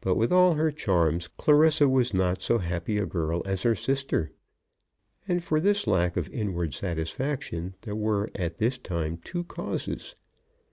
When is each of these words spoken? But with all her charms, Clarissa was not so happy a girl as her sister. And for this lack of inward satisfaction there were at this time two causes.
But 0.00 0.16
with 0.16 0.32
all 0.32 0.54
her 0.54 0.72
charms, 0.72 1.28
Clarissa 1.28 1.88
was 1.88 2.12
not 2.12 2.42
so 2.42 2.58
happy 2.58 2.98
a 2.98 3.06
girl 3.06 3.40
as 3.46 3.62
her 3.62 3.76
sister. 3.76 4.32
And 5.28 5.40
for 5.40 5.60
this 5.60 5.86
lack 5.86 6.16
of 6.16 6.28
inward 6.30 6.74
satisfaction 6.74 7.76
there 7.82 7.94
were 7.94 8.30
at 8.34 8.56
this 8.56 8.78
time 8.78 9.18
two 9.18 9.44
causes. 9.44 10.16